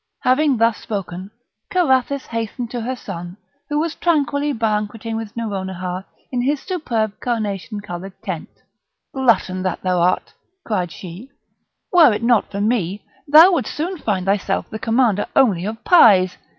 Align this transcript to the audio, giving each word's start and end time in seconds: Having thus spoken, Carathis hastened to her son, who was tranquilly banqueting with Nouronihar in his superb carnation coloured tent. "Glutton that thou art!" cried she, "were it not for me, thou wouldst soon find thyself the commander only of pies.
Having 0.21 0.57
thus 0.57 0.77
spoken, 0.79 1.29
Carathis 1.69 2.25
hastened 2.25 2.71
to 2.71 2.81
her 2.81 2.95
son, 2.95 3.37
who 3.69 3.77
was 3.77 3.93
tranquilly 3.93 4.51
banqueting 4.51 5.15
with 5.15 5.37
Nouronihar 5.37 6.05
in 6.31 6.41
his 6.41 6.59
superb 6.59 7.19
carnation 7.19 7.81
coloured 7.81 8.19
tent. 8.23 8.49
"Glutton 9.13 9.61
that 9.61 9.83
thou 9.83 9.99
art!" 10.01 10.33
cried 10.65 10.91
she, 10.91 11.29
"were 11.93 12.11
it 12.13 12.23
not 12.23 12.49
for 12.49 12.61
me, 12.61 13.05
thou 13.27 13.51
wouldst 13.51 13.75
soon 13.75 13.99
find 13.99 14.25
thyself 14.25 14.67
the 14.71 14.79
commander 14.79 15.27
only 15.35 15.65
of 15.65 15.83
pies. 15.83 16.35